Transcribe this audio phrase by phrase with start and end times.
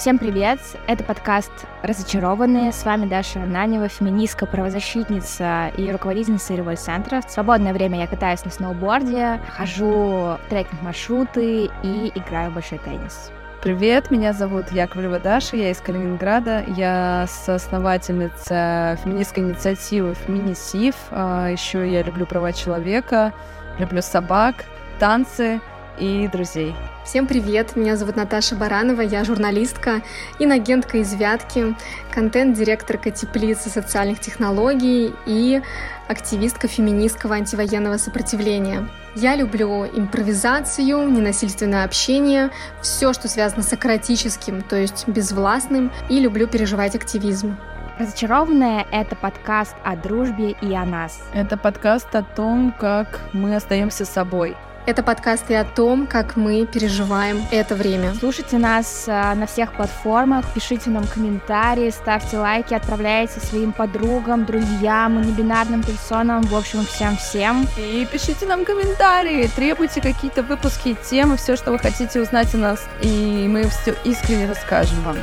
[0.00, 0.60] Всем привет!
[0.86, 1.52] Это подкаст
[1.82, 2.72] «Разочарованные».
[2.72, 7.20] С вами Даша Нанева, феминистка, правозащитница и руководительница револьт-центра.
[7.20, 13.30] В свободное время я катаюсь на сноуборде, хожу трекинг-маршруты и играю в большой теннис.
[13.60, 21.86] Привет, меня зовут Яковлева Даша, я из Калининграда, я соосновательница феминистской инициативы «Феминисив», а, еще
[21.86, 23.34] я люблю права человека,
[23.78, 24.64] люблю собак,
[24.98, 25.60] танцы
[25.98, 26.74] и друзей.
[27.04, 30.02] Всем привет, меня зовут Наташа Баранова, я журналистка,
[30.38, 31.74] инагентка из Вятки,
[32.12, 35.60] контент-директорка теплицы социальных технологий и
[36.08, 38.88] активистка феминистского антивоенного сопротивления.
[39.16, 46.46] Я люблю импровизацию, ненасильственное общение, все, что связано с акротическим, то есть безвластным, и люблю
[46.46, 47.56] переживать активизм.
[47.98, 51.22] Разочарованная— это подкаст о дружбе и о нас.
[51.34, 57.42] Это подкаст о том, как мы остаемся собой— это подкасты о том, как мы переживаем
[57.50, 58.14] это время.
[58.14, 65.20] Слушайте нас э, на всех платформах, пишите нам комментарии, ставьте лайки, отправляйте своим подругам, друзьям,
[65.22, 67.68] небинарным персонам, в общем, всем-всем.
[67.76, 72.88] И пишите нам комментарии, требуйте какие-то выпуски, темы, все, что вы хотите узнать о нас,
[73.02, 75.16] и мы все искренне расскажем вам.